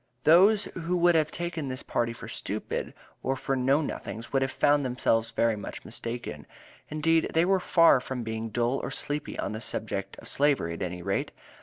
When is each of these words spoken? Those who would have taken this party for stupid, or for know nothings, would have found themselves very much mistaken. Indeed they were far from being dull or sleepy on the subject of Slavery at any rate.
Those 0.23 0.63
who 0.63 0.97
would 0.97 1.13
have 1.13 1.29
taken 1.29 1.67
this 1.67 1.83
party 1.83 2.11
for 2.11 2.27
stupid, 2.27 2.95
or 3.21 3.35
for 3.35 3.55
know 3.55 3.81
nothings, 3.81 4.33
would 4.33 4.41
have 4.41 4.49
found 4.49 4.83
themselves 4.83 5.29
very 5.29 5.55
much 5.55 5.85
mistaken. 5.85 6.47
Indeed 6.89 7.29
they 7.35 7.45
were 7.45 7.59
far 7.59 7.99
from 7.99 8.23
being 8.23 8.49
dull 8.49 8.79
or 8.81 8.89
sleepy 8.89 9.37
on 9.37 9.51
the 9.51 9.61
subject 9.61 10.17
of 10.17 10.27
Slavery 10.27 10.73
at 10.73 10.81
any 10.81 11.03
rate. 11.03 11.31